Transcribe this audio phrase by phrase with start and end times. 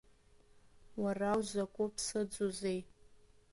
[1.01, 2.79] Уара узакәы ԥсыӡузеи?